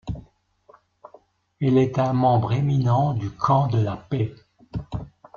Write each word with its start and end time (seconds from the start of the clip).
Elle 1.61 1.77
est 1.77 1.99
un 1.99 2.11
membre 2.13 2.53
éminent 2.53 3.13
du 3.13 3.29
camp 3.29 3.67
de 3.67 3.79
la 3.79 3.95
paix. 3.97 4.33